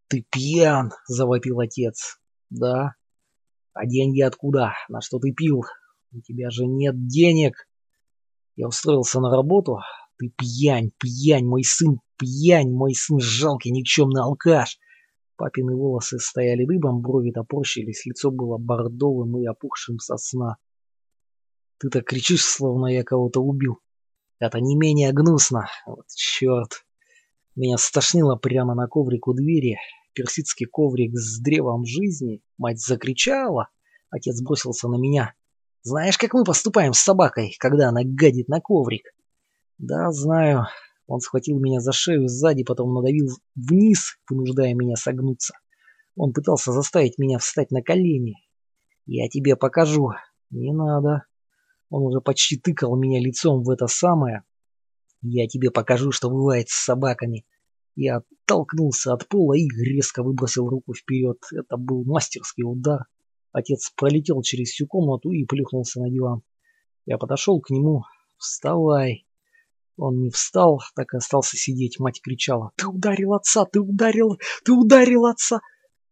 «Ты 0.07 0.25
пьян!»– 0.29 0.91
завопил 1.07 1.59
отец. 1.59 2.19
«Да». 2.49 2.95
«А 3.73 3.85
деньги 3.85 4.21
откуда? 4.21 4.73
На 4.89 4.99
что 4.99 5.19
ты 5.19 5.31
пил? 5.31 5.63
У 6.11 6.19
тебя 6.19 6.49
же 6.49 6.65
нет 6.65 7.07
денег!» 7.07 7.67
Я 8.57 8.67
устроился 8.67 9.21
на 9.21 9.29
работу, 9.29 9.79
ты 10.17 10.29
пьянь, 10.37 10.91
пьянь, 10.99 11.45
мой 11.45 11.63
сын, 11.63 11.99
пьянь, 12.17 12.69
мой 12.69 12.93
сын 12.93 13.19
жалкий, 13.19 13.71
никчемный 13.71 14.21
алкаш. 14.21 14.77
Папины 15.41 15.75
волосы 15.75 16.19
стояли 16.19 16.65
дыбом, 16.65 17.01
брови 17.01 17.31
топорщились, 17.31 18.05
лицо 18.05 18.29
было 18.29 18.59
бордовым 18.59 19.39
и 19.39 19.47
опухшим 19.47 19.97
со 19.97 20.17
сна. 20.17 20.57
Ты 21.79 21.89
так 21.89 22.05
кричишь, 22.05 22.45
словно 22.45 22.85
я 22.85 23.03
кого-то 23.03 23.41
убил. 23.41 23.79
Это 24.37 24.59
не 24.59 24.75
менее 24.75 25.11
гнусно. 25.11 25.65
Вот 25.87 26.05
черт. 26.15 26.85
Меня 27.55 27.79
стошнило 27.79 28.35
прямо 28.35 28.75
на 28.75 28.85
коврик 28.85 29.27
у 29.27 29.33
двери. 29.33 29.79
Персидский 30.13 30.67
коврик 30.67 31.17
с 31.17 31.39
древом 31.39 31.85
жизни. 31.85 32.43
Мать 32.59 32.79
закричала. 32.79 33.69
Отец 34.11 34.39
бросился 34.43 34.89
на 34.89 34.97
меня. 34.97 35.33
Знаешь, 35.81 36.19
как 36.19 36.35
мы 36.35 36.43
поступаем 36.43 36.93
с 36.93 36.99
собакой, 36.99 37.55
когда 37.57 37.89
она 37.89 38.01
гадит 38.03 38.47
на 38.47 38.61
коврик? 38.61 39.11
Да, 39.79 40.11
знаю. 40.11 40.67
Он 41.11 41.19
схватил 41.19 41.59
меня 41.59 41.81
за 41.81 41.91
шею 41.91 42.29
сзади, 42.29 42.63
потом 42.63 42.93
надавил 42.93 43.27
вниз, 43.53 44.17
вынуждая 44.29 44.73
меня 44.73 44.95
согнуться. 44.95 45.55
Он 46.15 46.31
пытался 46.31 46.71
заставить 46.71 47.17
меня 47.17 47.37
встать 47.37 47.69
на 47.69 47.81
колени. 47.81 48.35
Я 49.05 49.27
тебе 49.27 49.57
покажу. 49.57 50.11
Не 50.51 50.71
надо. 50.71 51.25
Он 51.89 52.03
уже 52.03 52.21
почти 52.21 52.57
тыкал 52.57 52.95
меня 52.95 53.19
лицом 53.19 53.61
в 53.61 53.69
это 53.69 53.87
самое. 53.87 54.43
Я 55.21 55.49
тебе 55.49 55.69
покажу, 55.69 56.13
что 56.13 56.29
бывает 56.29 56.69
с 56.69 56.81
собаками. 56.81 57.45
Я 57.95 58.21
оттолкнулся 58.45 59.11
от 59.11 59.27
пола 59.27 59.55
и 59.57 59.67
резко 59.67 60.23
выбросил 60.23 60.69
руку 60.69 60.93
вперед. 60.93 61.39
Это 61.51 61.75
был 61.75 62.05
мастерский 62.05 62.63
удар. 62.63 63.07
Отец 63.51 63.91
пролетел 63.97 64.41
через 64.43 64.69
всю 64.69 64.87
комнату 64.87 65.31
и 65.31 65.43
плюхнулся 65.43 65.99
на 65.99 66.09
диван. 66.09 66.41
Я 67.05 67.17
подошел 67.17 67.59
к 67.59 67.69
нему. 67.69 68.03
«Вставай!» 68.37 69.25
Он 70.01 70.19
не 70.19 70.31
встал, 70.31 70.81
так 70.95 71.13
и 71.13 71.17
остался 71.17 71.57
сидеть. 71.57 71.99
Мать 71.99 72.21
кричала. 72.23 72.71
«Ты 72.75 72.87
ударил 72.87 73.35
отца! 73.35 73.65
Ты 73.65 73.79
ударил! 73.79 74.39
Ты 74.65 74.71
ударил 74.71 75.27
отца!» 75.27 75.61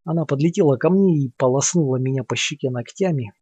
Она 0.04 0.26
подлетела 0.26 0.78
ко 0.78 0.92
мне 0.92 1.18
и 1.18 1.34
полоснула 1.36 1.98
меня 1.98 2.24
по 2.24 2.36
щеке 2.36 2.70
ногтями. 2.70 3.34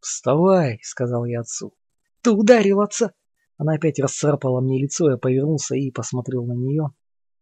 «Вставай!»— 0.00 0.78
сказал 0.82 1.26
я 1.26 1.40
отцу. 1.40 1.74
«Ты 2.22 2.30
ударил 2.30 2.80
отца!» 2.80 3.12
Она 3.58 3.74
опять 3.74 4.00
расцарапала 4.00 4.62
мне 4.62 4.80
лицо, 4.80 5.10
я 5.10 5.18
повернулся 5.18 5.74
и 5.74 5.90
посмотрел 5.90 6.46
на 6.46 6.54
нее. 6.54 6.88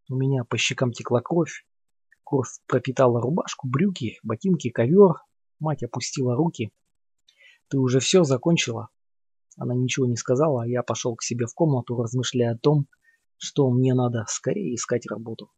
У 0.09 0.15
меня 0.15 0.43
по 0.43 0.57
щекам 0.57 0.91
текла 0.91 1.21
кровь. 1.21 1.65
Кровь 2.25 2.49
пропитала 2.67 3.21
рубашку, 3.21 3.69
брюки, 3.69 4.19
ботинки, 4.23 4.71
ковер. 4.71 5.23
Мать 5.61 5.83
опустила 5.83 6.35
руки. 6.35 6.73
«Ты 7.69 7.77
уже 7.77 8.01
все 8.01 8.25
закончила?» 8.25 8.89
Она 9.61 9.75
ничего 9.75 10.07
не 10.07 10.15
сказала, 10.15 10.63
а 10.63 10.67
я 10.67 10.81
пошел 10.81 11.15
к 11.15 11.21
себе 11.21 11.45
в 11.45 11.53
комнату, 11.53 11.95
размышляя 11.95 12.55
о 12.55 12.57
том, 12.57 12.87
что 13.37 13.69
мне 13.69 13.93
надо 13.93 14.25
скорее 14.27 14.73
искать 14.73 15.05
работу. 15.05 15.51